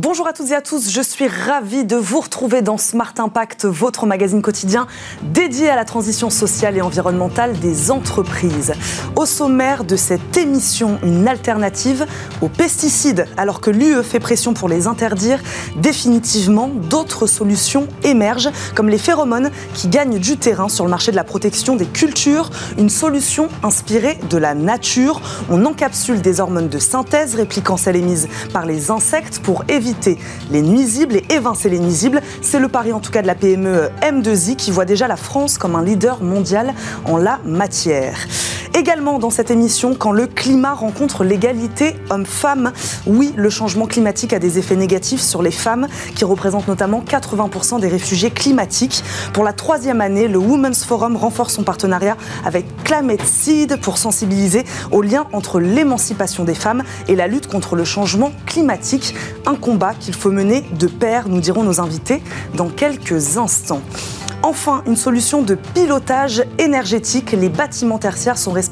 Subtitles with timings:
[0.00, 3.64] Bonjour à toutes et à tous, je suis ravie de vous retrouver dans Smart Impact,
[3.64, 4.86] votre magazine quotidien
[5.22, 8.74] dédié à la transition sociale et environnementale des entreprises.
[9.16, 12.06] Au sommaire de cette émission, une alternative
[12.42, 13.26] aux pesticides.
[13.36, 15.42] Alors que l'UE fait pression pour les interdire,
[15.74, 21.16] définitivement, d'autres solutions émergent, comme les phéromones qui gagnent du terrain sur le marché de
[21.16, 22.50] la protection des cultures.
[22.78, 25.20] Une solution inspirée de la nature.
[25.50, 29.87] On encapsule des hormones de synthèse répliquant celles émises par les insectes pour éviter
[30.50, 32.20] les nuisibles et évincer les nuisibles.
[32.42, 35.58] C'est le pari en tout cas de la PME M2I qui voit déjà la France
[35.58, 36.74] comme un leader mondial
[37.04, 38.18] en la matière.
[38.78, 42.72] Également dans cette émission, quand le climat rencontre l'égalité homme-femme,
[43.08, 47.80] oui, le changement climatique a des effets négatifs sur les femmes, qui représentent notamment 80%
[47.80, 49.02] des réfugiés climatiques.
[49.32, 54.62] Pour la troisième année, le Women's Forum renforce son partenariat avec Climate Seed pour sensibiliser
[54.92, 59.12] au lien entre l'émancipation des femmes et la lutte contre le changement climatique.
[59.44, 62.22] Un combat qu'il faut mener de pair, nous diront nos invités
[62.54, 63.82] dans quelques instants.
[64.44, 67.32] Enfin, une solution de pilotage énergétique.
[67.32, 68.67] Les bâtiments tertiaires sont responsables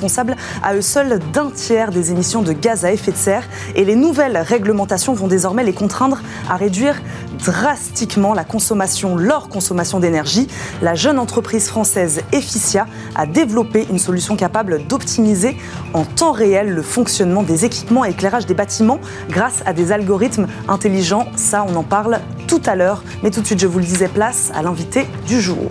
[0.62, 3.44] à eux seuls d'un tiers des émissions de gaz à effet de serre
[3.74, 7.00] et les nouvelles réglementations vont désormais les contraindre à réduire
[7.44, 10.48] drastiquement la consommation, leur consommation d'énergie.
[10.82, 15.56] La jeune entreprise française Efficia a développé une solution capable d'optimiser
[15.94, 20.46] en temps réel le fonctionnement des équipements et éclairage des bâtiments grâce à des algorithmes
[20.68, 21.26] intelligents.
[21.36, 23.02] Ça, on en parle tout à l'heure.
[23.22, 25.70] Mais tout de suite, je vous le disais, place à l'invité du jour.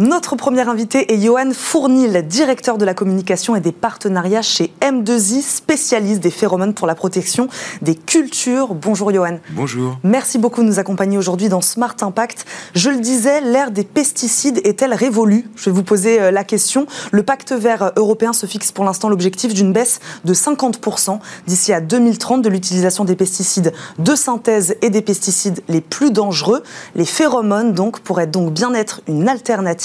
[0.00, 5.40] Notre premier invité est Johan Fournil, directeur de la communication et des partenariats chez M2I,
[5.40, 7.48] spécialiste des phéromones pour la protection
[7.80, 8.74] des cultures.
[8.74, 9.38] Bonjour Johan.
[9.50, 9.96] Bonjour.
[10.02, 12.44] Merci beaucoup de nous accompagner aujourd'hui dans Smart Impact.
[12.74, 15.48] Je le disais, l'ère des pesticides est-elle révolue?
[15.54, 16.88] Je vais vous poser euh, la question.
[17.12, 21.80] Le pacte vert européen se fixe pour l'instant l'objectif d'une baisse de 50% d'ici à
[21.80, 26.64] 2030 de l'utilisation des pesticides de synthèse et des pesticides les plus dangereux.
[26.96, 29.83] Les phéromones donc pourraient donc bien être une alternative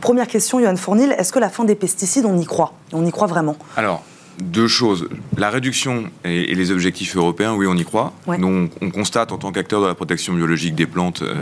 [0.00, 2.74] Première question, Johan Fournil, est-ce que la fin des pesticides, on y croit?
[2.92, 4.02] On y croit vraiment Alors,
[4.40, 5.08] deux choses.
[5.36, 8.12] La réduction et, les objectifs européens, oui, on y croit.
[8.26, 11.34] Donc, on constate en tant qu'acteur de la protection biologique des plantes euh,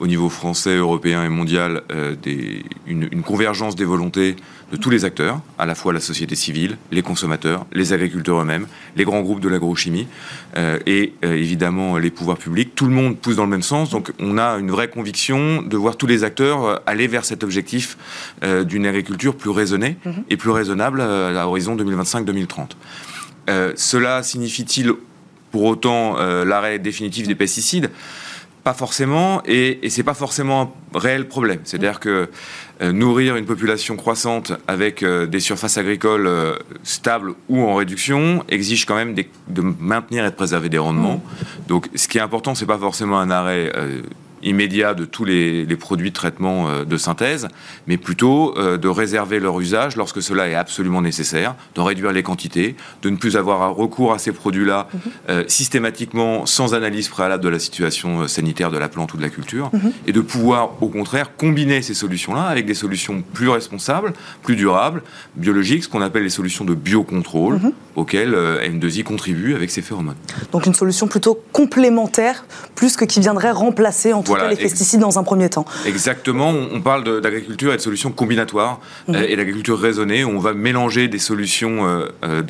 [0.00, 2.14] au niveau français, européen et mondial euh,
[2.86, 4.36] une, convergence des volontés
[4.72, 8.66] de tous les acteurs, à la fois la société civile, les consommateurs, les agriculteurs eux-mêmes,
[8.96, 10.08] les grands groupes de l'agrochimie
[10.56, 12.74] euh, et euh, évidemment les pouvoirs publics.
[12.74, 15.76] Tout le monde pousse dans le même sens, donc on a une vraie conviction de
[15.76, 17.96] voir tous les acteurs aller vers cet objectif
[18.42, 20.24] d'une agriculture plus raisonnée mhm.
[20.28, 22.70] et plus raisonnable à l'horizon 2025-2030.
[23.76, 24.92] cela signifie-t-il
[25.50, 27.90] pour autant l'arrêt définitif des pesticides?
[28.64, 31.60] Pas forcément, et, et c'est pas forcément un réel problème.
[31.64, 32.30] C'est-à-dire que
[32.80, 38.42] euh, nourrir une population croissante avec euh, des surfaces agricoles euh, stables ou en réduction
[38.48, 41.22] exige quand même de maintenir et de préserver des rendements.
[41.22, 41.44] Mmh.
[41.68, 43.70] Donc, ce qui est important, c'est pas forcément un arrêt
[44.44, 47.48] immédiat de tous les, produits de traitement euh, de synthèse,
[47.86, 52.22] mais plutôt euh, de réserver leur usage lorsque cela est absolument nécessaire, de réduire les
[52.22, 55.00] quantités, de ne plus avoir recours à ces produits-là mhm.
[55.30, 59.30] euh, systématiquement sans analyse préalable de la situation sanitaire de la plante ou de la
[59.30, 59.92] culture, mhm.
[60.06, 64.12] et de pouvoir au contraire combiner ces solutions-là avec des solutions plus responsables,
[64.42, 65.02] plus durables,
[65.34, 67.72] biologiques, ce qu'on appelle les solutions de biocontrôle, mhm.
[67.96, 70.16] auxquelles M2I contribue avec ses phéromones.
[70.52, 72.44] Donc une solution plutôt complémentaire,
[72.74, 75.64] plus que qui viendrait remplacer en tout les pesticides dans un premier temps.
[75.86, 79.14] Exactement, on parle d'agriculture et de solutions combinatoires mhm.
[79.14, 82.42] euh, et d'agriculture raisonnée, où on va mélanger des solutions euh, euh,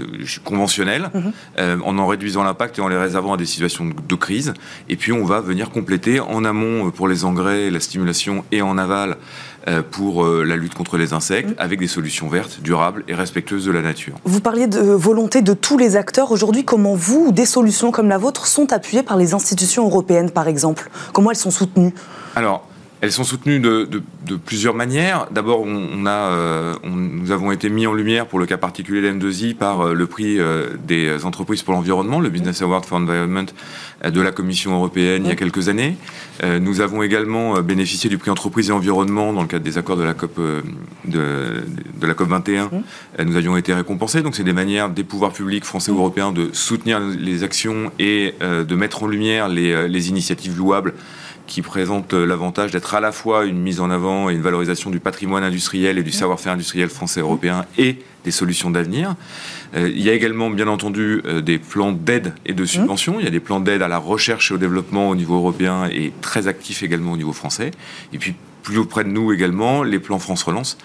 [0.45, 1.83] conventionnelles mhm.
[1.83, 4.55] en en réduisant l'impact et en les réservant à des situations de, crise.
[4.89, 8.79] Et puis on va venir compléter en amont pour les engrais, la stimulation et en
[8.79, 9.17] aval
[9.91, 11.57] pour la lutte contre les insectes mhm.
[11.59, 14.15] avec des solutions vertes, durables et respectueuses de la nature.
[14.25, 16.31] Vous parliez de volonté de tous les acteurs.
[16.33, 20.49] Aujourd'hui, comment vous, des solutions comme la vôtre, sont appuyées par les institutions européennes, par
[20.49, 20.91] exemple?
[21.13, 21.95] Comment elles sont soutenues?
[22.37, 22.67] Alors,
[23.05, 23.87] elles sont soutenues de,
[24.47, 25.27] plusieurs manières.
[25.31, 29.13] D'abord, on, a, euh, nous avons été mis en lumière pour le cas particulier de
[29.13, 33.45] M2I par euh, le prix euh, des entreprises pour l'environnement, le Business Award for Environment
[34.03, 35.97] de la Commission européenne il y a quelques années.
[36.43, 40.03] nous avons également bénéficié du prix Entreprise et Environnement dans le cadre des accords de
[40.03, 40.39] la COP,
[41.07, 41.63] de,
[42.03, 42.71] la COP 21.
[43.25, 44.21] nous avions été récompensés.
[44.21, 48.35] Donc, c'est des manières des pouvoirs publics français ou européens de soutenir les actions et
[48.41, 50.95] de mettre en lumière les, les initiatives louables
[51.47, 54.91] qui présente euh, l'avantage d'être à la fois une mise en avant et une valorisation
[54.91, 59.15] du patrimoine industriel et du savoir-faire industriel français et européen et des solutions d'avenir.
[59.77, 63.19] Euh, il y a également, bien entendu, euh, des plans d'aide et de subvention.
[63.19, 65.89] Il y a des plans d'aide à la recherche et au développement au niveau européen
[65.93, 67.73] et très actifs également au niveau français.
[68.13, 70.79] Et puis, plus auprès de nous également les plans France Relance,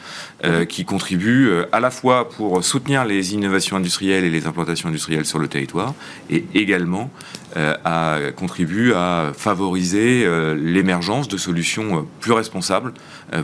[0.68, 5.40] qui contribuent à la fois pour soutenir les innovations industrielles et les implantations industrielles sur
[5.40, 5.94] le territoire,
[6.30, 7.10] et également
[7.57, 12.94] euh, à, contribuent à favoriser l'émergence de solutions plus responsables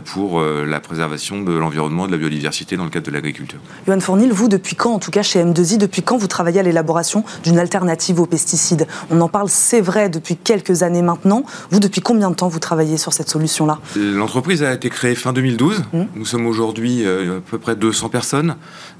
[0.04, 3.58] pour la préservation de l'environnement, de la biodiversité dans le cadre de l'agriculture.
[3.86, 6.62] Johan Fournil, vous, depuis quand, en tout cas chez M2I, depuis quand vous travaillez à
[6.62, 8.86] l'élaboration d'une alternative aux pesticides?
[9.10, 11.44] On en parle, c'est vrai, depuis quelques années maintenant.
[11.70, 13.78] Vous, depuis combien de temps vous travaillez sur cette solution-là?
[13.96, 15.84] L'entreprise a été créée fin 2012.
[15.92, 16.02] Mmh.
[16.14, 18.56] Nous sommes aujourd'hui euh, à peu près 200 personnes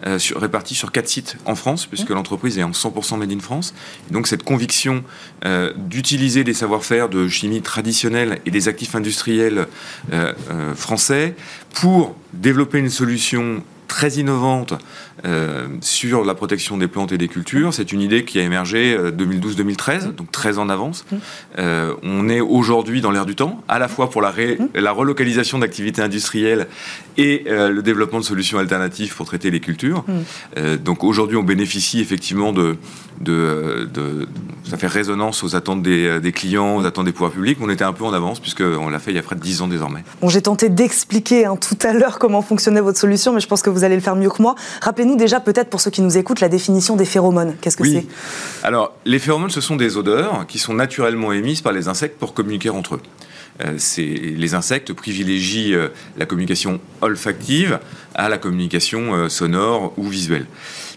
[0.06, 2.14] euh, réparties sur quatre sites en France, puisque mmh.
[2.14, 3.74] l'entreprise est en 100% made in France.
[4.10, 4.95] donc cette conviction
[5.44, 9.66] euh, d'utiliser des savoir-faire de chimie traditionnelle et des actifs industriels
[10.74, 11.34] français
[11.74, 14.74] pour développer une solution très innovante
[15.24, 17.72] euh, sur la protection des plantes et des cultures.
[17.72, 21.04] C'est une idée qui a émergé 2012-2013, euh, donc très en avance.
[21.10, 21.16] Mmh.
[21.58, 24.68] Euh, on est aujourd'hui dans l'air du temps, à la fois pour la, mmh.
[24.74, 26.66] la relocalisation d'activités industrielles
[27.16, 30.04] et le développement de solutions alternatives pour traiter les cultures.
[30.06, 30.76] Mmh.
[30.76, 32.76] donc aujourd'hui, on bénéficie effectivement de,
[33.20, 33.88] de,
[34.68, 37.56] Ça fait résonance aux attentes des, des, clients, aux attentes des pouvoirs publics.
[37.62, 39.62] On était un peu en avance, puisqu'on l'a fait il y a près de 10
[39.62, 40.04] ans désormais.
[40.20, 43.62] Bon, J'ai tenté d'expliquer hein, tout à l'heure comment fonctionnait votre solution, mais je pense
[43.62, 44.54] que vous allez le faire mieux que moi.
[44.82, 47.54] Rappelez-nous déjà, peut-être pour ceux qui nous écoutent, la définition des phéromones.
[47.60, 48.06] Qu'est-ce que c'est?
[48.62, 52.34] Alors, les phéromones, ce sont des odeurs qui sont naturellement émises par les insectes pour
[52.34, 53.00] communiquer entre eux.
[53.64, 55.88] Euh, les insectes privilégient euh,
[56.18, 57.78] la communication olfactive
[58.14, 60.46] à la communication euh, sonore ou visuelle.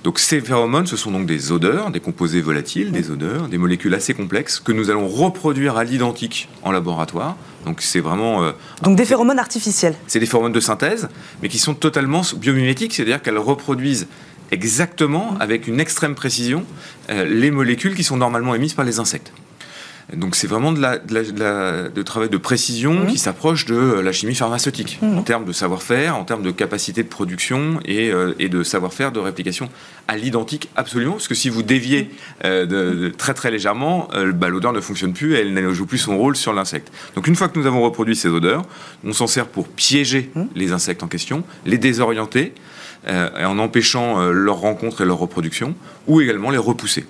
[0.03, 3.93] Donc ces phéromones, ce sont donc des odeurs, des composés volatiles, des odeurs, des molécules
[3.93, 7.35] assez complexes que nous allons reproduire à l'identique en laboratoire.
[7.65, 8.53] Donc c'est vraiment...
[8.81, 11.09] donc des phéromones artificiels C'est des phéromones de synthèse,
[11.41, 14.07] mais qui sont totalement biomimétiques, c'est-à-dire qu'elles reproduisent
[14.51, 16.63] exactement, avec une extrême précision,
[17.09, 19.33] les molécules qui sont normalement émises par les insectes.
[20.15, 23.07] Donc c'est vraiment de, la, de, travail de précision mmh.
[23.07, 25.17] qui s'approche de la chimie pharmaceutique mmh.
[25.17, 29.19] en termes de savoir-faire, en termes de capacité de production et, euh, de savoir-faire de
[29.19, 29.69] réplication
[30.07, 31.13] à l'identique absolument.
[31.13, 32.09] Parce que si vous déviez
[32.43, 35.85] euh, de, très très légèrement, euh, bah, l'odeur ne fonctionne plus et elle ne joue
[35.85, 36.91] plus son rôle sur l'insecte.
[37.15, 38.63] Donc une fois que nous avons reproduit ces odeurs,
[39.03, 40.43] on s'en sert pour piéger mmh.
[40.55, 42.53] les insectes en question, les désorienter.
[43.07, 45.73] en empêchant leur rencontre et leur reproduction,
[46.07, 47.05] ou également les repousser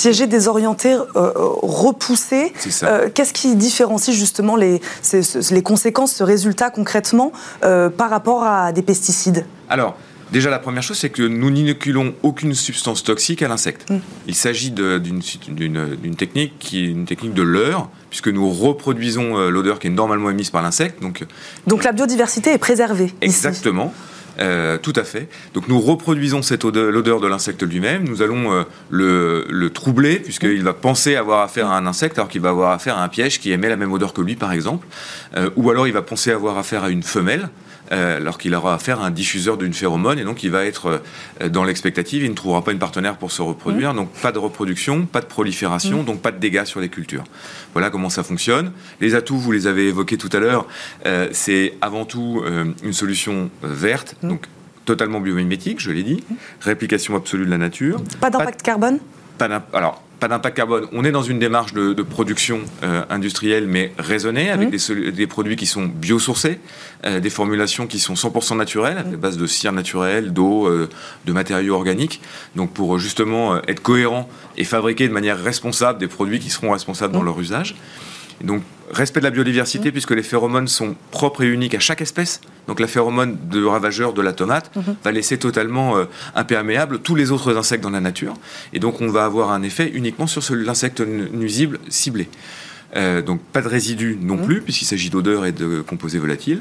[0.00, 1.32] piégé, désorienté, euh, euh,
[1.62, 2.54] repoussé.
[2.82, 4.80] Euh, qu'est-ce qui différencie justement les,
[5.50, 9.44] les conséquences, ce résultat concrètement par rapport à des pesticides?
[9.68, 9.96] Alors,
[10.32, 13.90] Déjà, la première chose, c'est que nous n'inoculons aucune substance toxique à l'insecte.
[13.90, 13.96] Mm.
[14.28, 19.88] Il s'agit d'une technique qui est une technique de leurre, puisque nous reproduisons l'odeur qui
[19.88, 21.02] est normalement émise par l'insecte.
[21.02, 21.26] Donc,
[21.66, 23.12] donc la biodiversité est préservée.
[23.22, 23.92] Exactement.
[24.38, 25.28] Euh, tout à fait.
[25.54, 28.04] Donc nous reproduisons cette l'odeur de l'insecte lui-même.
[28.04, 32.40] Nous allons euh, le, troubler puisqu'il va penser avoir affaire à un insecte alors qu'il
[32.40, 34.86] va avoir affaire à un piège qui émet la même odeur que lui, par exemple.
[35.36, 37.48] Euh, ou alors il va penser avoir affaire à une femelle.
[37.90, 41.02] Alors qu'il aura affaire à un diffuseur d'une phéromone et donc il va être
[41.48, 45.06] dans l'expectative, il ne trouvera pas une partenaire pour se reproduire, donc pas de reproduction,
[45.06, 47.24] pas de prolifération, donc pas de dégâts sur les cultures.
[47.72, 48.72] Voilà comment ça fonctionne.
[49.00, 50.66] Les atouts, vous les avez évoqués tout à l'heure,
[51.32, 52.42] c'est avant tout
[52.82, 54.46] une solution verte, donc
[54.84, 56.24] totalement biomimétique, je l'ai dit,
[56.60, 58.02] réplication absolue de la nature.
[58.20, 58.98] Pas d'impact carbone?
[59.38, 60.86] Pas Alors, pas d'impact carbone.
[60.92, 65.10] On est dans une démarche de, production euh, industrielle, mais raisonnée, avec mmh.
[65.10, 66.60] des, produits qui sont biosourcés,
[67.04, 70.88] euh, des formulations qui sont 100% naturelles, à base de cire naturelle, d'eau, euh,
[71.24, 72.20] de matériaux organiques.
[72.54, 77.12] Donc, pour justement être cohérent et fabriquer de manière responsable des produits qui seront responsables
[77.12, 77.24] dans mmh.
[77.24, 77.74] leur usage
[78.44, 79.92] donc, respect de la biodiversité, mmh.
[79.92, 82.40] puisque les phéromones sont propres et uniques à chaque espèce.
[82.66, 84.80] Donc, la phéromone de ravageur de la tomate mmh.
[85.04, 86.04] va laisser totalement euh,
[86.34, 88.34] imperméable tous les autres insectes dans la nature.
[88.72, 92.28] Et donc, on va avoir un effet uniquement sur l'insecte nuisible ciblé.
[92.96, 94.44] Euh, donc, pas de résidus non mmh.
[94.44, 96.60] plus, puisqu'il s'agit d'odeurs et de composés volatiles.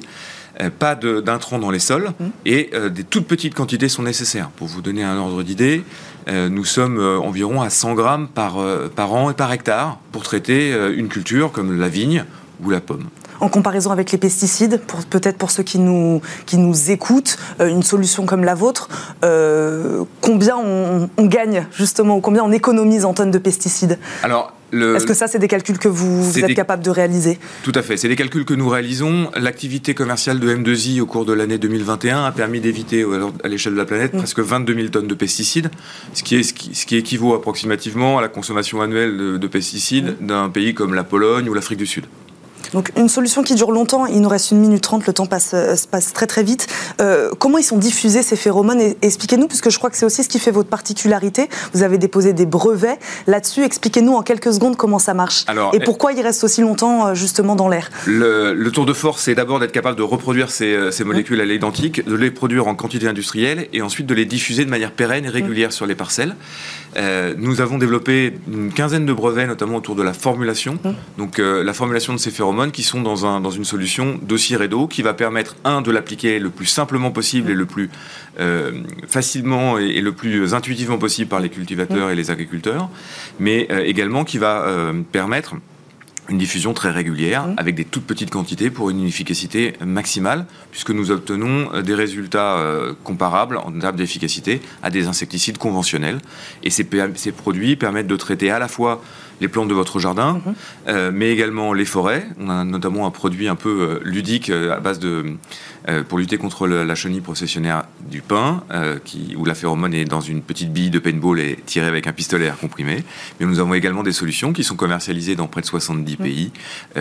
[0.62, 2.12] Euh, pas d'intrants dans les sols
[2.46, 4.50] et des toutes petites quantités sont nécessaires.
[4.50, 5.84] Pour vous donner un ordre d'idée,
[6.30, 10.00] euh, nous sommes euh, environ à 100 grammes par, euh, par an et par hectare
[10.12, 12.26] pour traiter une culture comme la vigne
[12.64, 13.08] ou la pomme
[13.39, 18.25] en comparaison avec les pesticides, peut-être pour ceux qui nous, qui nous écoutent, une solution
[18.25, 18.89] comme la vôtre,
[20.22, 25.05] combien on, on, gagne justement, ou combien on économise en tonnes de pesticides Alors, est-ce
[25.05, 27.98] que ça, c'est des calculs que vous, êtes capable de réaliser Tout à fait.
[27.98, 29.29] C'est des calculs que nous réalisons.
[29.36, 33.05] L'activité commerciale de M2I au cours de l'année 2021 a permis d'éviter
[33.43, 34.17] à l'échelle de la planète mm.
[34.17, 35.72] presque 22 000 tonnes de pesticides,
[36.13, 40.25] ce qui, est, ce qui, équivaut approximativement à la consommation annuelle de, pesticides mm.
[40.25, 42.05] d'un pays comme la Pologne ou l'Afrique du Sud.
[42.74, 45.52] Donc une solution qui dure longtemps, il nous reste une minute trente, le temps passe,
[45.54, 46.68] euh, passe très très vite.
[47.02, 48.82] Euh, comment ils sont diffusés ces phéromones?
[49.02, 51.50] Expliquez-nous, puisque je crois que c'est aussi ce qui fait votre particularité.
[51.74, 53.64] Vous avez déposé des brevets là-dessus.
[53.64, 57.56] Expliquez-nous en quelques secondes comment ça marche et pourquoi ils restent aussi longtemps euh, justement
[57.56, 57.90] dans l'air.
[58.06, 62.06] Le, tour de force, c'est d'abord d'être capable de reproduire ces, ces molécules à l'identique,
[62.06, 65.30] de les produire en quantité industrielle et ensuite de les diffuser de manière pérenne et
[65.30, 66.36] régulière sur les parcelles.
[67.38, 70.79] Nous avons développé une quinzaine de brevets, notamment autour de la formulation.
[71.17, 74.88] Donc la formulation de ces phéromones qui sont dans, un, dans une solution dossier d'eau
[74.88, 77.89] qui va permettre, un, de l'appliquer le plus simplement possible et le plus
[78.39, 82.89] euh, facilement et, le plus intuitivement possible par les cultivateurs et les agriculteurs,
[83.39, 85.55] mais euh, également qui va euh, permettre
[86.30, 91.12] une diffusion très régulière avec des toutes petites quantités pour une efficacité maximale puisque nous
[91.12, 92.64] obtenons des résultats
[93.04, 96.20] comparables en termes d'efficacité à des insecticides conventionnels.
[96.64, 99.02] Et ces, ces produits permettent de traiter à la fois
[99.41, 100.53] les plantes de votre jardin, mhm.
[100.88, 102.27] euh, mais également les forêts.
[102.39, 105.38] On a notamment un produit un peu euh, ludique euh, à base de
[106.08, 108.62] pour lutter contre la chenille processionnaire du pin,
[109.05, 112.12] qui, où la phéromone est dans une petite bille de paintball et tirée avec un
[112.12, 113.03] pistolet à air comprimé.
[113.39, 116.24] Mais nous avons également des solutions qui sont commercialisées dans près de 70 mhm.
[116.24, 116.51] pays,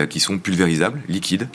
[0.09, 1.49] qui sont pulvérisables, liquides,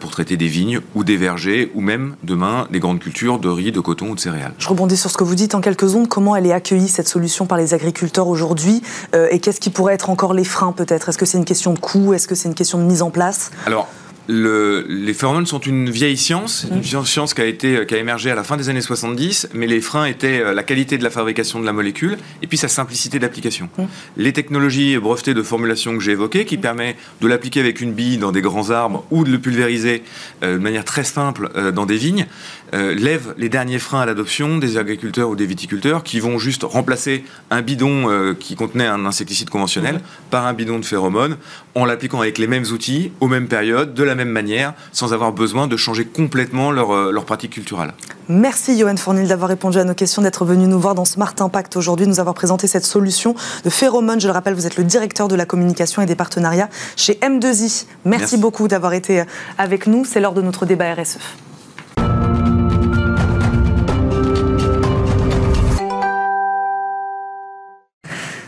[0.00, 3.70] pour traiter des vignes ou des vergers, ou même demain des grandes cultures de riz,
[3.70, 4.54] de coton ou de céréales.
[4.58, 6.08] Je rebondis sur ce que vous dites en quelques secondes.
[6.08, 8.82] Comment elle est accueillie cette solution par les agriculteurs aujourd'hui,
[9.30, 11.08] et qu'est-ce qui pourrait être encore les freins peut-être?
[11.08, 12.14] Est-ce que c'est une question de coût?
[12.14, 13.50] Est-ce que c'est une question de mise en place?
[13.66, 13.88] Alors,
[14.28, 17.04] les phéromones sont une vieille science, une mmh.
[17.04, 19.80] science qui a, été, qui a émergé à la fin des années 70, mais les
[19.80, 23.18] freins étaient euh, la qualité de la fabrication de la molécule et puis sa simplicité
[23.18, 23.68] d'application.
[23.76, 23.84] Mmh.
[24.16, 26.60] Les technologies brevetées de formulation que j'ai évoquées, qui mmh.
[26.60, 30.04] permet de l'appliquer avec une bille dans des grands arbres ou de le pulvériser
[30.42, 32.26] euh, de manière très simple euh, dans des vignes,
[32.72, 37.24] lèvent les derniers freins à l'adoption des agriculteurs ou des viticulteurs qui vont juste remplacer
[37.50, 40.00] un bidon qui contenait un insecticide conventionnel
[40.30, 41.36] par un bidon de phéromones
[41.74, 45.32] en l'appliquant avec les mêmes outils, aux mêmes périodes, de la même manière, sans avoir
[45.32, 47.92] besoin de changer complètement leur, euh, leur pratique culturelle.
[48.28, 51.76] Merci Johan Fournil d'avoir répondu à nos questions, d'être venu nous voir dans Smart Impact
[51.76, 54.20] aujourd'hui, nous avoir présenté cette solution de phéromone.
[54.20, 57.86] Je le rappelle, vous êtes le directeur de la communication et des partenariats chez M2I.
[58.04, 58.36] Merci.
[58.36, 59.24] beaucoup d'avoir été euh,
[59.58, 60.04] avec nous.
[60.04, 61.18] C'est l'heure de notre débat RSE.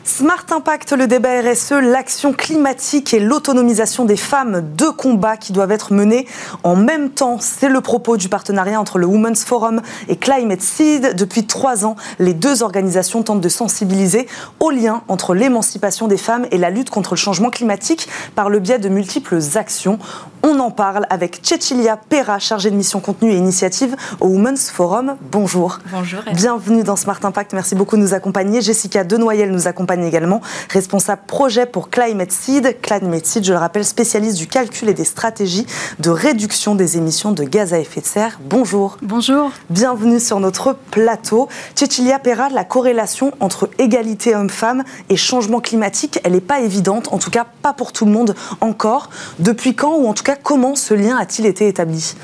[0.06, 5.72] Smart Impact, le débat RSE, l'action climatique et l'autonomisation des femmes, deux combats qui doivent
[5.72, 6.28] être menés
[6.62, 7.38] en même temps.
[7.40, 11.16] C'est le propos du partenariat entre le Women's Forum et Climate Seed.
[11.16, 14.28] Depuis trois ans, les deux organisations tentent de sensibiliser
[14.60, 18.58] au lien entre l'émancipation des femmes et la lutte contre le changement climatique par le
[18.58, 19.98] biais de multiples actions.
[20.46, 25.16] On en parle avec Cecilia Pera, chargée de mission contenu et initiative au Women's Forum.
[25.32, 25.78] Bonjour.
[25.90, 26.20] Bonjour.
[26.34, 27.54] Bienvenue dans Smart Impact.
[27.54, 28.60] Merci beaucoup de nous accompagner.
[28.60, 32.76] Jessica Denoyel nous accompagne également également responsable projet pour Climate Seed.
[32.82, 35.66] Climate Seed, je le rappelle, spécialiste du calcul et des stratégies
[35.98, 38.38] de réduction des émissions de gaz à effet de serre.
[38.44, 38.98] Bonjour.
[39.00, 39.50] Bonjour.
[39.70, 41.48] Bienvenue sur notre plateau.
[41.74, 47.18] Cecilia Perra, la corrélation entre égalité homme-femme et changement climatique, elle n'est pas évidente, en
[47.18, 49.08] tout cas pas pour tout le monde encore.
[49.38, 52.14] Depuis quand ou en tout cas comment ce lien a-t-il été établi?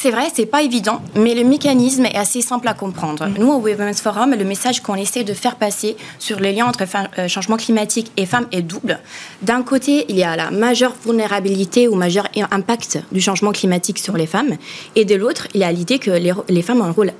[0.00, 3.26] C'est vrai, c'est pas évident, mais le mécanisme est assez simple à comprendre.
[3.26, 3.34] Mm.
[3.40, 6.84] Nous, au Women's Forum, le message qu'on essaie de faire passer sur les liens entre
[7.18, 9.00] euh, changement climatique et femmes est double.
[9.42, 14.16] D'un côté, il y a la majeure vulnérabilité ou majeur impact du changement climatique sur
[14.16, 14.56] les femmes,
[14.94, 17.10] et de l'autre, il y a l'idée que les, femmes ont un rôle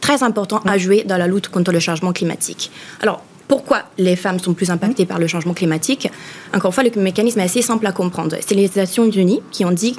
[0.00, 2.70] très important à jouer dans la lutte contre le changement climatique.
[3.02, 6.08] Alors, pourquoi les femmes sont plus impactées par le changement climatique
[6.52, 8.36] Encore une fois, le mécanisme est assez simple à comprendre.
[8.46, 9.96] C'est les Nations Unies qui ont dit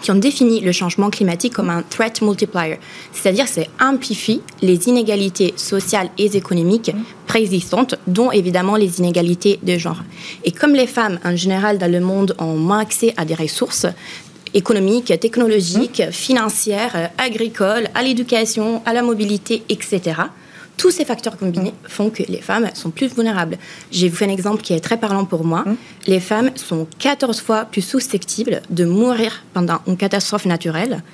[0.00, 2.78] qui ont défini le changement climatique comme un threat multiplier,
[3.12, 6.90] c'est-à-dire c'est amplifie les inégalités sociales et économiques
[7.26, 10.02] préexistantes, dont évidemment les inégalités de genre.
[10.44, 13.86] Et comme les femmes en général dans le monde ont moins accès à des ressources
[14.54, 20.14] économiques, technologiques, financières, agricoles, à l'éducation, à la mobilité, etc.,
[20.82, 23.56] tous ces facteurs combinés font que les femmes sont plus vulnérables.
[23.92, 25.62] J'ai vous fait un exemple qui est très parlant pour moi.
[25.64, 25.76] Hum.
[26.08, 31.04] Les femmes sont 14 fois plus susceptibles de mourir pendant une catastrophe naturelle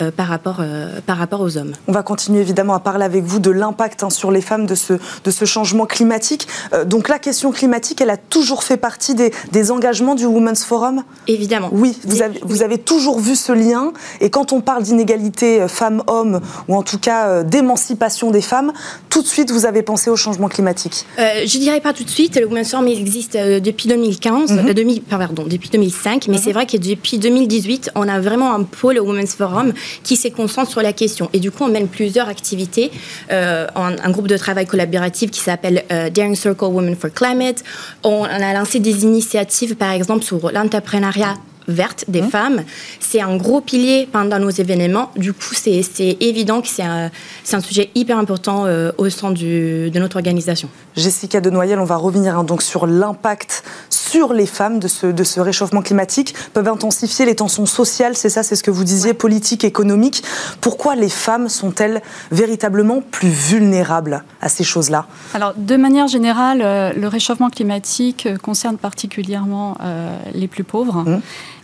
[0.00, 1.72] euh, par, rapport, euh, par rapport aux hommes.
[1.88, 4.76] On va continuer évidemment à parler avec vous de l'impact hein, sur les femmes de
[4.76, 6.46] ce, de ce changement climatique.
[6.72, 10.64] Euh, donc la question climatique, elle a toujours fait partie des, des engagements du Women's
[10.64, 11.02] Forum?
[11.26, 11.68] Évidemment.
[11.72, 13.92] Oui, vous avez, vous avez toujours vu ce lien.
[14.20, 18.72] Et quand on parle d'inégalité femmes-hommes, ou en tout cas d'émancipation des femmes,
[19.08, 21.06] tout de suite vous avez pensé au changement climatique?
[21.18, 22.38] Je dirais pas tout de suite.
[22.38, 25.00] Le Women's Forum existe depuis 2015, mhm.
[25.08, 26.40] pardon, depuis 2005, mais mhm.
[26.42, 30.28] c'est vrai que depuis 2018, on a vraiment un pôle au Women's Forum qui se
[30.28, 31.28] concentre sur la question.
[31.32, 32.90] Et du coup, on mène plusieurs activités.
[33.30, 37.62] Euh, un groupe de travail collaboratif qui s'appelle euh, Daring Circle Women for Climate.
[38.04, 41.34] On, a lancé des initiatives, par exemple, sur l'entrepreneuriat
[41.68, 42.30] verte des mm.
[42.30, 42.62] femmes.
[42.98, 45.10] C'est un gros pilier pendant nos événements.
[45.16, 47.10] Du coup, c'est évident que c'est un,
[47.52, 50.68] un, sujet hyper important euh, au sein du, de notre organisation.
[50.96, 53.62] Jessica Denoyel, on va revenir hein, donc sur l'impact
[54.08, 58.30] sur les femmes de ce, de ce réchauffement climatique, peuvent intensifier les tensions sociales, c'est
[58.30, 60.22] ça, c'est ce que vous disiez, politique, économique.
[60.60, 62.00] Pourquoi les femmes sont-elles
[62.30, 65.06] véritablement plus vulnérables à ces choses-là?
[65.34, 71.04] Alors, de manière générale, euh, le réchauffement climatique euh, concerne particulièrement euh, les plus pauvres.
[71.04, 71.20] Mmh.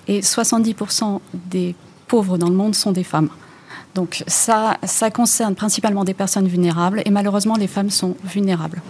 [0.08, 1.74] Et 70% des
[2.08, 3.30] pauvres dans le monde sont des femmes.
[3.94, 8.82] Donc ça, ça concerne principalement des personnes vulnérables et malheureusement les femmes sont vulnérables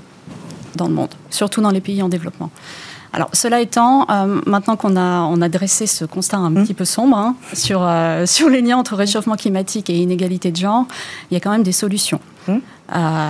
[0.77, 2.51] dans le monde, surtout dans les pays en développement.
[3.15, 6.63] Alors, cela étant, euh, maintenant qu'on a, on a dressé ce constat un mmh.
[6.63, 10.57] petit peu sombre hein, sur, euh, sur les liens entre réchauffement climatique et inégalité de
[10.57, 10.87] genre,
[11.31, 12.19] il y a quand même des solutions.
[12.49, 12.57] Mmh.
[12.95, 13.29] Euh,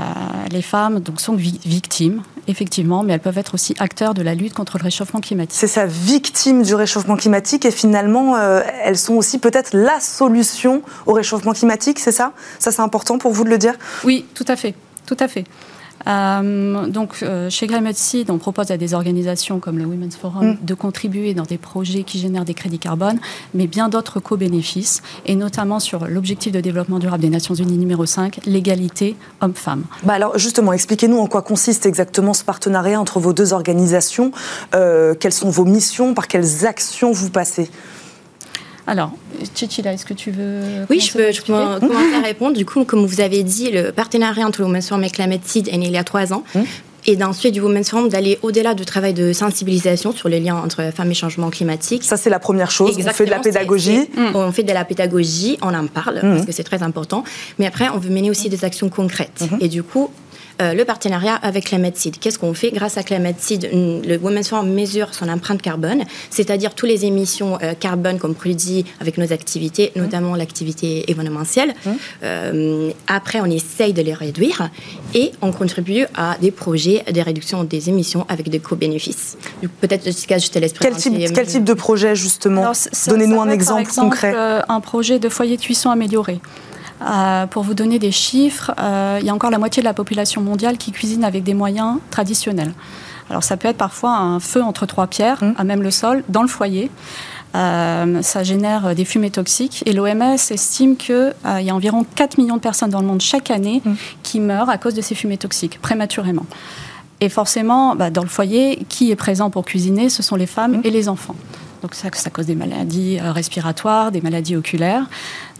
[0.50, 4.54] les femmes donc, sont victimes, effectivement, mais elles peuvent être aussi acteurs de la lutte
[4.54, 5.60] contre le réchauffement climatique.
[5.60, 8.36] C'est ça, victimes du réchauffement climatique, et finalement,
[8.82, 12.32] elles sont aussi peut-être la solution au réchauffement climatique, c'est ça?
[12.58, 13.74] Ça, c'est important pour vous de le dire?
[14.02, 14.74] Oui, tout à fait.
[15.06, 15.44] Tout à fait.
[16.06, 20.52] Euh, donc, euh, chez Climate Seed, on propose à des organisations comme le Women's Forum
[20.52, 20.58] mm.
[20.62, 23.18] de contribuer dans des projets qui génèrent des crédits carbone,
[23.54, 28.06] mais bien d'autres co-bénéfices, et notamment sur l'objectif de développement durable des Nations Unies numéro
[28.06, 29.84] 5, l'égalité homme-femme.
[30.02, 34.32] Bah alors, justement, expliquez-nous en quoi consiste exactement ce partenariat entre vos deux organisations,
[34.74, 37.70] euh, quelles sont vos missions, par quelles actions vous passez?
[38.86, 39.12] Alors,
[39.54, 40.60] Chichila, est-ce que tu veux.
[40.90, 42.56] Oui, je peux, je peux commencer à répondre.
[42.56, 45.68] Du coup, comme vous avez dit, le partenariat entre le Women's Forum et Climate Seed
[45.68, 46.44] est né il y a trois ans.
[46.54, 46.64] Hum.
[47.06, 50.90] Et d'ensuite du Women's Forum d'aller au-delà du travail de sensibilisation sur les liens entre
[50.94, 52.02] femmes et changement climatique.
[52.02, 52.96] Ça, c'est la première chose.
[52.98, 54.08] on fait de la pédagogie.
[54.34, 56.34] On fait de la pédagogie, on en parle, hum.
[56.34, 57.24] parce que c'est très important.
[57.58, 59.44] Mais après, on veut mener aussi des actions concrètes.
[59.50, 59.58] Hum.
[59.60, 60.10] Et du coup,
[60.62, 62.18] euh, le partenariat avec Climate Seed.
[62.18, 66.74] Qu'est-ce qu'on fait Grâce à Climate Seed, le Women's Forum mesure son empreinte carbone, c'est-à-dire
[66.74, 70.00] toutes les émissions euh, carbone qu'on produit avec nos activités, mmh.
[70.00, 71.74] notamment l'activité événementielle.
[71.84, 71.90] Mmh.
[72.22, 74.70] Euh, après, on essaye de les réduire
[75.12, 79.36] et on contribue à des projets de réduction des émissions avec des co-bénéfices.
[79.80, 82.72] Peut-être, Jessica, je te laisse quel type, quel type de projet, justement?
[83.08, 84.34] Donnez-nous un exemple, exemple concret.
[84.68, 86.40] un projet de foyer de cuisson amélioré.
[87.04, 89.94] Euh, pour vous donner des chiffres, euh, il y a encore la moitié de la
[89.94, 92.72] population mondiale qui cuisine avec des moyens traditionnels.
[93.30, 95.54] Alors ça peut être parfois un feu entre trois pierres, mmh.
[95.56, 96.90] à même le sol, dans le foyer.
[97.54, 102.56] Euh, ça génère des fumées toxiques et l'OMS estime qu'il y a environ 4 millions
[102.56, 103.92] de personnes dans le monde chaque année mmh.
[104.22, 106.46] qui meurent à cause de ces fumées toxiques, prématurément.
[107.20, 110.78] Et forcément, bah, dans le foyer, qui est présent pour cuisiner Ce sont les femmes
[110.78, 110.82] mmh.
[110.84, 111.36] et les enfants.
[111.84, 115.04] Donc ça, ça cause des maladies euh, respiratoires, des maladies oculaires.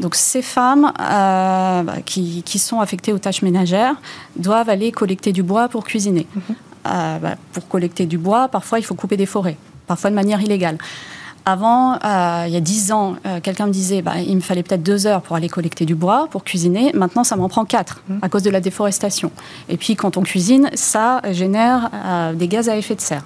[0.01, 3.95] Donc ces femmes euh, bah, qui, sont affectées aux tâches ménagères
[4.35, 6.27] doivent aller collecter du bois pour cuisiner.
[6.35, 6.43] Mhm.
[6.87, 10.41] Euh, bah, pour collecter du bois, parfois il faut couper des forêts, parfois de manière
[10.41, 10.79] illégale.
[11.47, 14.63] Avant, euh, il y a dix ans, euh, quelqu'un me disait bah, il me fallait
[14.63, 16.91] peut-être deux heures pour aller collecter du bois, pour cuisiner.
[16.95, 18.15] Maintenant, ça m'en prend quatre mmh.
[18.23, 19.31] à cause de la déforestation.
[19.69, 23.25] Et puis, quand on cuisine, ça génère euh, des gaz à effet de serre.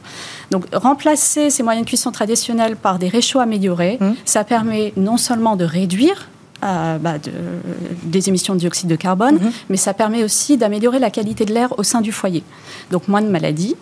[0.50, 4.10] Donc, remplacer ces moyens de cuisson traditionnels par des réchauds améliorés, mmh.
[4.24, 6.28] ça permet non seulement de réduire
[6.60, 7.18] bah,
[8.02, 9.50] des émissions de dioxyde de carbone, mmh.
[9.68, 12.42] mais ça permet aussi d'améliorer la qualité de l'air au sein du foyer.
[12.90, 13.76] Donc moins de maladies,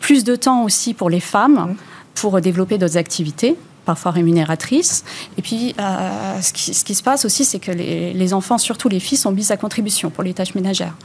[0.00, 1.76] plus de temps aussi pour les femmes
[2.16, 5.04] pour développer d'autres activités parfois rémunératrices.
[5.38, 9.16] Et puis, euh, ce, qui, se passe aussi, c'est que les, enfants, surtout les filles,
[9.16, 10.96] sont mises à contribution pour les tâches ménagères.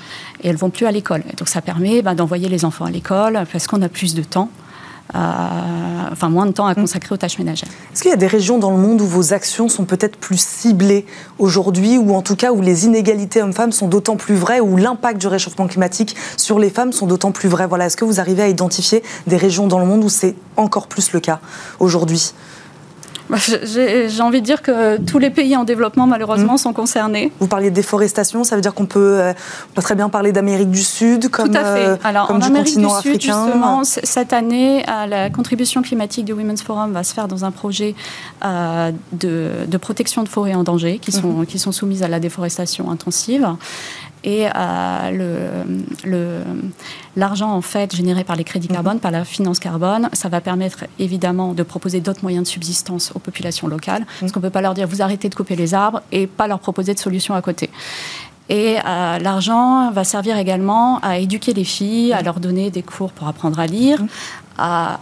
[0.43, 1.23] Et elles vont plus à l'école.
[1.37, 4.49] Donc, ça permet ben, d'envoyer les enfants à l'école parce qu'on a plus de temps
[5.13, 7.69] enfin moins de temps à consacrer aux tâches ménagères.
[7.93, 10.39] Est-ce qu'il y a des régions dans le monde où vos actions sont peut-être plus
[10.39, 11.05] ciblées
[11.39, 15.19] aujourd'hui, ou en tout cas où les inégalités hommes-femmes sont d'autant plus vraies, où l'impact
[15.19, 17.67] du réchauffement climatique sur les femmes sont d'autant plus vrais?
[17.67, 20.87] Voilà, est-ce que vous arrivez à identifier des régions dans le monde où c'est encore
[20.87, 21.39] plus le cas
[21.79, 22.33] aujourd'hui?
[23.37, 26.59] J'ai envie de dire que tous les pays en développement, malheureusement, mmh.
[26.59, 27.31] sont concernés.
[27.39, 29.33] Vous parliez de déforestation, ça veut dire qu'on peut, euh,
[29.75, 31.87] très bien parler d'Amérique du Sud comme, Tout à fait.
[31.87, 36.91] Euh, Alors, en Amérique du Sud, justement, cette année, la contribution climatique du Women's Forum
[36.91, 37.95] va se faire dans un projet
[38.43, 41.45] euh, de, protection de forêts en danger qui sont, mmh.
[41.47, 43.47] qui sont soumises à la déforestation intensive.
[44.23, 46.43] Et euh,
[47.15, 48.75] l'argent en fait généré par les crédits mhm.
[48.75, 53.11] carbone, par la finance carbone, ça va permettre évidemment de proposer d'autres moyens de subsistance
[53.15, 54.01] aux populations locales.
[54.01, 54.07] Mhm.
[54.19, 56.47] Parce qu'on ne peut pas leur dire vous arrêtez de couper les arbres et pas
[56.47, 57.69] leur proposer de solutions à côté.
[58.49, 62.25] Et euh, l'argent va servir également à éduquer les filles, à mhm.
[62.25, 63.99] leur donner des cours pour apprendre à lire,
[64.61, 64.99] à,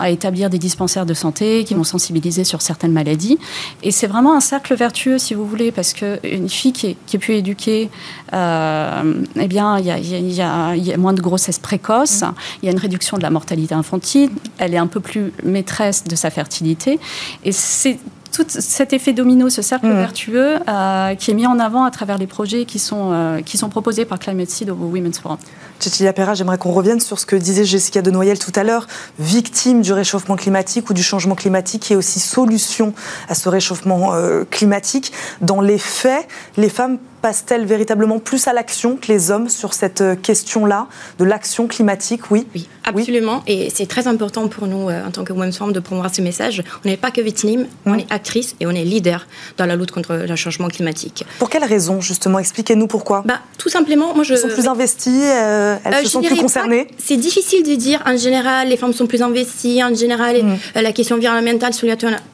[0.00, 3.38] à, établir des dispensaires de santé, qui vont sensibiliser sur certaines maladies.
[3.82, 7.16] Et c'est vraiment un cercle vertueux, si vous voulez, parce qu'une fille qui est, qui
[7.16, 7.90] est plus éduquée,
[8.32, 12.24] euh, eh bien, il y a, y, a, y a, moins de grossesses précoces,
[12.62, 16.04] il y a une réduction de la mortalité infantile, elle est un peu plus maîtresse
[16.04, 16.98] de sa fertilité.
[17.44, 17.98] Et c'est
[18.32, 19.96] tout cet effet domino, ce cercle mmh.
[19.96, 23.58] vertueux, euh, qui est mis en avant à travers les projets qui sont, euh, qui
[23.58, 25.38] sont proposés par Climate Seed au Women's Forum.
[25.78, 28.86] Cecilia Perra, j'aimerais qu'on revienne sur ce que disait Jessica de Noyel tout à l'heure,
[29.18, 32.94] victime du réchauffement climatique ou du changement climatique et aussi solution
[33.28, 35.12] à ce réchauffement euh, climatique.
[35.40, 40.00] Dans les faits, les femmes passe-t-elle véritablement plus à l'action que les hommes sur cette
[40.00, 42.46] euh, question-là, de l'action climatique Oui?
[42.54, 43.42] Oui, absolument.
[43.46, 46.20] Et c'est très important pour nous, euh, en tant que Women's Forum, de promouvoir ce
[46.20, 46.62] message.
[46.84, 48.00] On n'est pas que victime, on mmh.
[48.00, 51.24] est actrice et on est leader dans la lutte contre le changement climatique.
[51.38, 52.40] Pour quelles raisons, justement?
[52.40, 53.22] Expliquez-nous pourquoi.
[53.24, 54.34] Bah, tout simplement, moi je.
[54.34, 56.88] Elles sont plus investies, euh, elles se sont plus concernées?
[56.98, 60.80] C'est difficile de dire, en général, les femmes sont plus investies, en général, mmh.
[60.80, 61.86] la question environnementale sur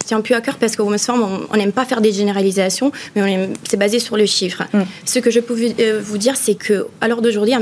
[0.06, 3.50] tient plus à cœur parce qu'au Women's Forum, on n'aime pas faire des généralisations, mais
[3.68, 4.62] c'est basé sur le chiffre.
[4.72, 4.77] Mmh.
[5.04, 7.54] Ce que je peux euh, vous dire, c'est que à l'heure d'aujourd'hui,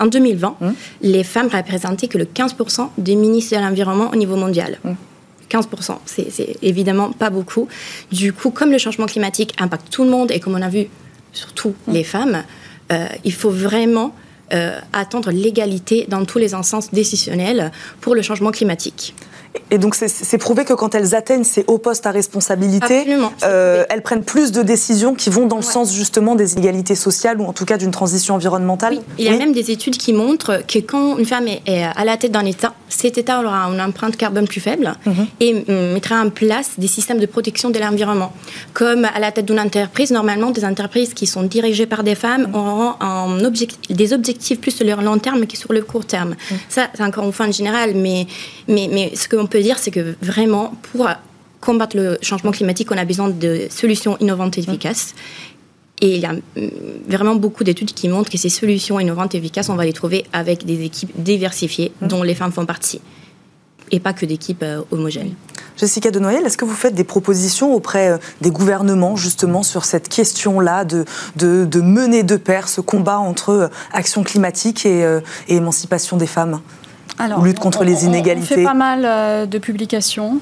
[0.00, 0.70] en 2020, mmh.
[1.02, 4.78] les femmes représentaient que le 15% des ministres de l'environnement au niveau mondial.
[5.50, 5.96] 15%, mmh.
[6.06, 7.68] c'est évidemment pas beaucoup.
[8.10, 10.86] Du coup, comme le changement climatique impacte tout le monde et comme on a vu
[11.32, 12.44] surtout les femmes,
[12.92, 14.14] euh, il faut vraiment
[14.52, 17.72] euh, attendre l'égalité dans tous les instances décisionnelles
[18.02, 19.14] pour le changement climatique.
[19.70, 23.06] Et donc, c'est prouvé que quand elles atteignent ces hauts postes à responsabilité,
[23.44, 27.40] euh, elles prennent plus de décisions qui vont dans le sens justement des inégalités sociales
[27.40, 29.00] ou en tout cas d'une transition environnementale.
[29.18, 32.16] Il y a même des études qui montrent que quand une femme est à la
[32.16, 35.26] tête d'un État, cet État aura une empreinte carbone plus faible mhm.
[35.40, 38.32] et mettra en place des systèmes de protection de l'environnement.
[38.74, 42.48] Comme à la tête d'une entreprise, normalement, des entreprises qui sont dirigées par des femmes
[42.48, 42.54] mhm.
[42.54, 46.30] auront un objectif, des objectifs plus sur le long terme que sur le court terme.
[46.50, 46.58] Mhm.
[46.68, 48.26] Ça, c'est encore une fois en général, mais,
[48.68, 51.08] mais, mais ce qu'on peut dire, c'est que vraiment, pour
[51.60, 55.14] combattre le changement climatique, on a besoin de solutions innovantes et efficaces.
[56.00, 56.40] Et il y a mm,
[57.08, 60.24] vraiment beaucoup d'études qui montrent que ces solutions innovantes et efficaces, on va les trouver
[60.32, 62.06] avec des équipes diversifiées mmh.
[62.06, 63.00] dont les femmes font partie.
[63.90, 65.34] Et pas que d'équipes euh, homogènes.
[65.76, 70.08] Jessica Denoyel, est-ce que vous faites des propositions auprès euh, des gouvernements justement sur cette
[70.08, 71.04] question-là de,
[71.36, 75.02] de, mener de pair ce combat entre euh, action climatique et,
[75.48, 76.60] et émancipation des femmes?
[77.22, 80.40] Alors, lutte contre les inégalités On fait pas mal euh, de publications.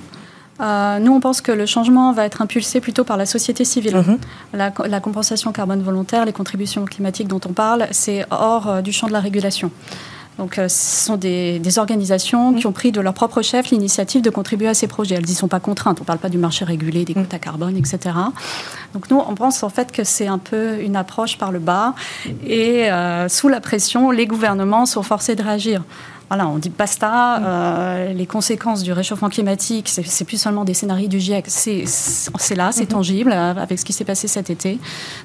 [0.60, 3.96] Euh, nous, on pense que le changement va être impulsé plutôt par la société civile.
[3.96, 4.18] Mhm.
[4.54, 9.08] la, compensation carbone volontaire, les contributions climatiques dont on parle, c'est hors euh, du champ
[9.08, 9.70] de la régulation.
[10.38, 12.70] Donc, ce sont des, organisations qui mhm.
[12.70, 15.16] ont pris de leur propre chef l'initiative de contribuer à ces projets.
[15.16, 15.98] Elles n'y sont pas contraintes.
[16.00, 17.24] On ne parle pas du marché régulé, des mhm.
[17.24, 17.98] quotas carbone, etc.
[18.94, 21.94] Donc, nous, on pense en fait que c'est un peu une approche par le bas.
[22.46, 22.88] Et
[23.28, 25.82] sous la pression, les gouvernements sont forcés de réagir
[26.30, 31.08] voilà, on dit basta, euh, les conséquences du réchauffement climatique, c'est plus seulement des scénarios
[31.08, 31.84] du GIEC, c'est
[32.54, 32.86] là, c'est mhm.
[32.86, 34.78] tangible euh, avec ce qui s'est passé cet été.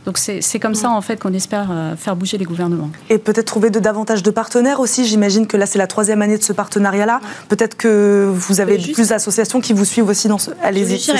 [0.08, 2.90] Donc c'est comme ça en fait qu'on espère euh, faire bouger les gouvernements.
[3.12, 5.06] Et peut-être trouver de davantage de partenaires aussi.
[5.06, 7.22] J'imagine que là c'est la troisième année de ce partenariat-là.
[7.50, 10.50] Peut-être que vous avez plus d'associations qui vous suivent aussi dans ce.
[10.64, 11.12] Allez-y,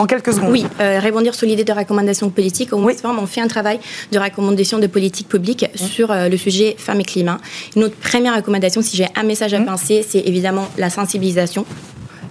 [0.00, 0.50] en quelques secondes.
[0.50, 2.72] Oui, répondre sur l'idée de recommandation politique.
[2.72, 3.80] Au moins, on fait un travail
[4.12, 7.36] de recommandation de politique publique sur le sujet femmes et climat.
[7.76, 9.66] Notre première recommandation, si j'ai un message à mmh.
[9.66, 11.64] penser, c'est évidemment la sensibilisation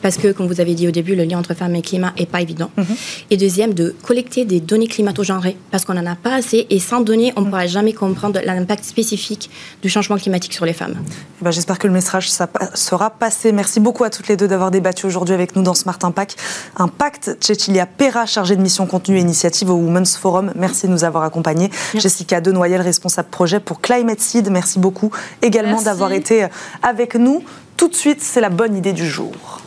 [0.01, 2.25] parce que, comme vous avez dit au début, le lien entre femmes et climat n'est
[2.25, 2.71] pas évident.
[2.77, 2.85] Mhm.
[3.29, 7.01] Et deuxième, de collecter des données climato-genrées, parce qu'on n'en a pas assez, et sans
[7.01, 9.49] données, on ne pourra jamais comprendre l'impact spécifique
[9.81, 10.95] du changement climatique sur les femmes.
[11.41, 13.51] Eh ben, j'espère que le message sera passé.
[13.51, 16.38] Merci beaucoup à toutes les deux d'avoir débattu aujourd'hui avec nous dans Smart Impact.
[16.77, 20.51] Impact, Cecilia Perra, chargée de mission contenu et initiative au Women's Forum.
[20.55, 21.69] Merci de nous avoir accompagnés.
[21.95, 24.49] Jessica Denoyel, responsable projet pour Climate Seed.
[24.49, 26.47] Merci beaucoup également d'avoir été
[26.81, 27.43] avec nous.
[27.77, 29.62] Tout de suite, c'est la bonne idée du jour.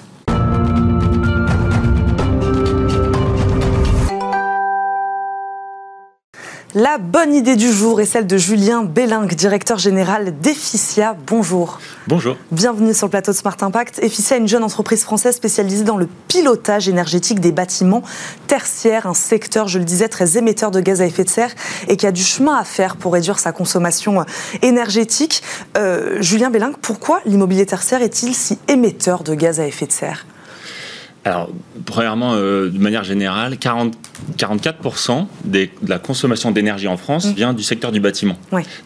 [6.75, 11.15] La bonne idée du jour est celle de Julien Bellingue, directeur général d'Efficia.
[11.27, 11.79] Bonjour.
[12.07, 12.39] Bonjour.
[12.51, 13.99] Bienvenue sur le plateau de Smart Impact.
[14.03, 18.03] Efficia est une jeune entreprise française spécialisée dans le pilotage énergétique des bâtiments
[18.47, 21.53] tertiaires, un secteur, je le disais, très émetteur de gaz à effet de serre
[21.89, 24.25] et qui a du chemin à faire pour réduire sa consommation
[24.63, 25.43] énergétique.
[25.77, 30.25] Euh, Julien Bellingue, pourquoi l'immobilier tertiaire est-il si émetteur de gaz à effet de serre?
[31.25, 31.51] Alors,
[31.87, 33.95] premièrement, euh, de manière générale, 40,
[34.39, 37.35] 44% de la consommation d'énergie en France mmh.
[37.35, 38.37] vient du secteur du bâtiment.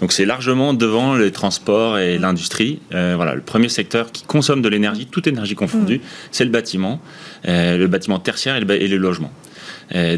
[0.01, 2.81] Donc c'est largement devant les transports et l'industrie.
[2.93, 6.29] Euh, voilà, le premier secteur qui consomme de l'énergie, toute énergie confondue, mmh.
[6.31, 7.01] c'est le bâtiment,
[7.49, 9.33] euh, le bâtiment tertiaire et le, et le logement.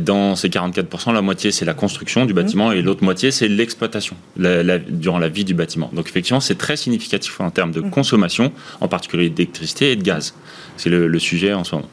[0.01, 4.17] dans ces 44%, la moitié c'est la construction du bâtiment et l'autre moitié c'est l'exploitation
[4.37, 5.89] durant la vie du bâtiment.
[5.93, 8.51] Donc effectivement, c'est très significatif en termes de consommation,
[8.81, 10.35] en particulier d'électricité et de gaz.
[10.79, 11.89] C'est le, sujet en ce moment.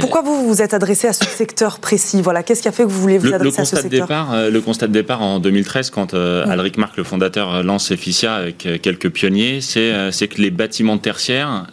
[0.00, 2.88] Pourquoi vous vous êtes adressé à ce secteur précis Voilà, qu'est-ce qui a fait que
[2.88, 5.90] vous voulez vous adresser à ce secteur départ, euh, Le constat de départ en 2013,
[5.90, 10.50] quand euh, Alric Marc, le fondateur, lance Efficia avec euh, quelques pionniers, c'est que les
[10.50, 11.66] bâtiments tertiaires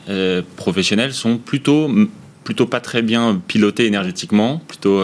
[0.55, 1.89] professionnels sont plutôt
[2.43, 5.03] plutôt pas très bien pilotés énergétiquement, plutôt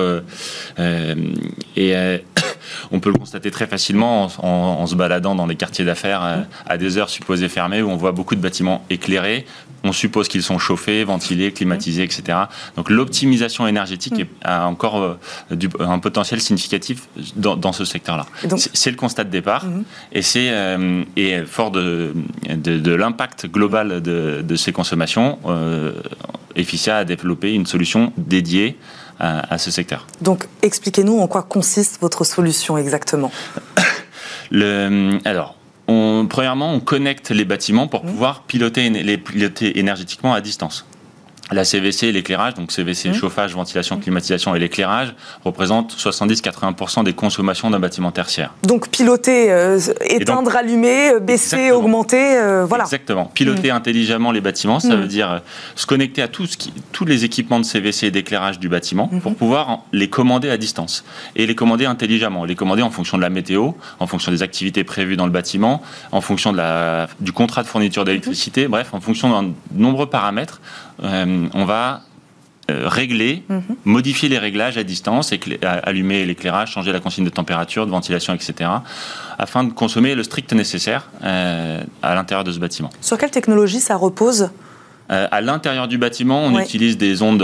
[1.75, 1.93] et
[2.91, 6.97] on peut le constater très facilement en, se baladant dans les quartiers d'affaires à des
[6.97, 9.45] heures supposées fermées où on voit beaucoup de bâtiments éclairés,
[9.85, 12.39] on suppose qu'ils sont chauffés, ventilés, climatisés, etc.
[12.75, 15.17] Donc l'optimisation énergétique a encore euh,
[15.79, 18.25] un potentiel significatif dans, ce secteur-là.
[18.73, 19.83] C'est le constat de départ mm-hmm.
[20.13, 22.13] et c'est euh, et fort de,
[22.49, 25.93] de, l'impact global de, ces consommations, euh,
[26.55, 28.77] Efficia a développé une solution dédiée
[29.19, 30.07] à, ce secteur.
[30.21, 33.31] Donc expliquez-nous en quoi consiste votre solution exactement.
[34.51, 35.55] Le, alors,
[35.87, 38.07] premièrement, on connecte les bâtiments pour mmh.
[38.07, 40.85] pouvoir piloter, les piloter énergétiquement à distance.
[41.51, 43.13] La CVC et l'éclairage, donc CVC, mmh.
[43.13, 44.01] chauffage, ventilation, mmh.
[44.01, 48.53] climatisation et l'éclairage, représentent 70-80% des consommations d'un bâtiment tertiaire.
[48.63, 49.79] Donc piloter, euh,
[50.09, 52.85] éteindre, allumer, euh, baisser, augmenter, euh, voilà.
[52.85, 53.25] Exactement.
[53.25, 53.75] Piloter mmh.
[53.75, 55.41] intelligemment les bâtiments, ça veut dire
[55.75, 59.07] se connecter à tout ce qui, tous les équipements de CVC et d'éclairage du bâtiment
[59.21, 61.03] pour pouvoir les commander à distance.
[61.35, 62.45] Et les commander intelligemment.
[62.45, 65.83] Les commander en fonction de la météo, en fonction des activités prévues dans le bâtiment,
[66.11, 70.59] en fonction de la, du contrat de fourniture d'électricité, bref, en fonction d'un nombreux paramètres
[71.35, 72.01] euh, on va
[72.71, 73.61] euh, régler, mhm.
[73.85, 78.69] modifier les réglages à distance, allumer l'éclairage, changer la consigne de température, de ventilation, etc.,
[79.37, 82.89] afin de consommer le strict nécessaire euh, à l'intérieur de ce bâtiment.
[83.01, 84.49] Sur quelle technologie ça repose?
[85.07, 87.43] À l'intérieur du bâtiment, on utilise des ondes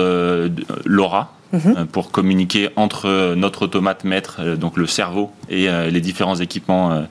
[0.86, 1.34] LoRa.
[1.54, 1.86] Mhm.
[1.92, 7.04] pour communiquer entre notre automate maître, donc le cerveau, et les différents équipements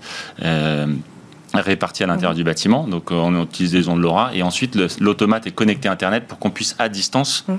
[1.54, 2.86] répartis à l'intérieur du bâtiment.
[2.86, 6.38] Donc euh, on utilise des ondes LoRa et ensuite l'automate est connecté à Internet pour
[6.38, 7.54] qu'on puisse à distance mmh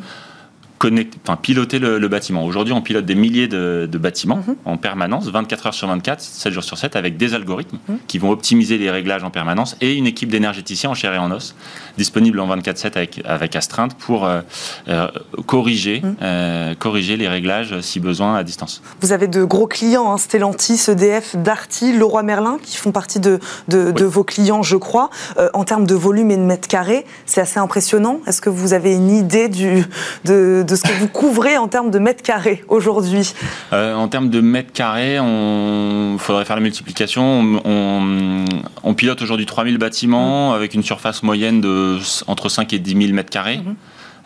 [0.87, 2.45] enfin, piloter le, bâtiment.
[2.45, 4.55] Aujourd'hui, on pilote des milliers de, bâtiments mhm.
[4.65, 7.97] en permanence, 24 heures sur 24, 7 jours sur 7, avec des algorithmes mhm.
[8.07, 11.31] qui vont optimiser les réglages en permanence et une équipe d'énergéticiens en chair et en
[11.31, 11.55] os,
[11.97, 14.41] disponible en 24-7 avec, avec astreinte pour euh,
[14.87, 15.07] euh,
[15.45, 16.15] corriger, mhm.
[16.21, 18.81] euh, corriger les réglages si besoin à distance.
[19.01, 23.39] Vous avez de gros clients, hein, Stellantis, EDF, Darty, Leroy Merlin, qui font partie de,
[23.67, 25.09] de, vos clients, je crois.
[25.53, 28.19] en termes de volume et de mètres carrés, c'est assez impressionnant.
[28.27, 29.85] Est-ce que vous avez une idée du,
[30.25, 33.33] de, de ce que vous couvrez en termes de mètres carrés aujourd'hui
[33.73, 37.61] euh, En termes de mètres carrés, il faudrait faire la multiplication.
[37.65, 40.55] On, pilote aujourd'hui 3000 bâtiments mmh.
[40.55, 43.57] avec une surface moyenne de entre 5 et 10 000 mètres carrés.
[43.57, 43.75] Mmh.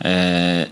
[0.05, 0.65] Euh,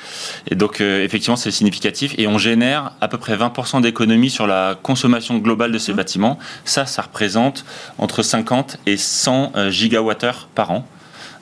[0.50, 2.14] et donc, euh, effectivement, c'est significatif.
[2.18, 5.96] Et on génère à peu près 20% d'économie sur la consommation globale de ces mmh.
[5.96, 6.38] bâtiments.
[6.64, 7.64] Ça, ça représente
[7.98, 10.86] entre 50 et 100 gigawattheures par an.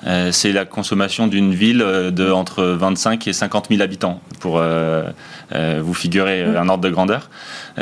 [0.06, 4.58] Euh, c'est la consommation d'une ville euh, de entre 25 et 50 000 habitants, pour
[4.58, 5.10] euh,
[5.80, 6.56] vous figurer mm.
[6.56, 7.30] un ordre de grandeur.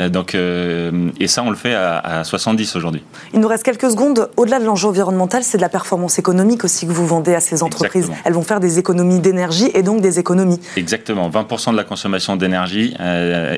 [0.09, 3.03] donc, et ça, on le fait à, 70 aujourd'hui.
[3.33, 4.29] Il nous reste quelques secondes.
[4.37, 7.63] Au-delà de l'enjeu environnemental, c'est de la performance économique aussi que vous vendez à ces
[7.63, 8.09] entreprises.
[8.23, 10.59] Elles vont faire des économies d'énergie et donc des économies.
[10.75, 11.29] Exactement.
[11.29, 12.95] 20% de la consommation d'énergie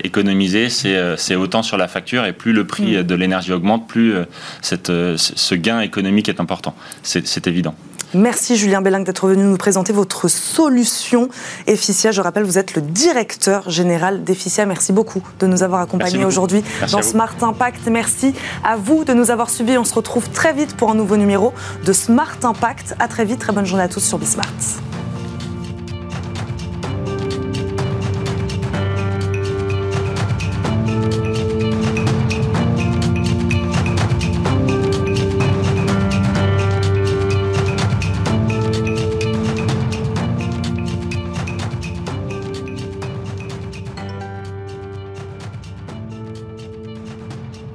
[0.03, 3.03] économisée, c'est autant sur la facture et plus le prix mm.
[3.03, 4.15] de l'énergie augmente, plus
[4.61, 6.73] cette, ce gain économique est important.
[7.03, 7.75] C'est évident.
[8.13, 11.29] Merci Julien Belling d'être venu nous présenter votre solution
[11.67, 12.11] Efficia.
[12.11, 14.65] Je rappelle, vous êtes le directeur général d'Efficia.
[14.65, 17.87] Merci beaucoup de nous avoir accompagnés aujourd'hui dans Smart Impact.
[17.87, 19.77] Merci à vous de nous avoir suivis.
[19.77, 21.53] On se retrouve très vite pour un nouveau numéro
[21.85, 22.95] de Smart Impact.
[22.99, 23.39] À très vite.
[23.39, 24.88] Très bonne journée à tous sur Bismart.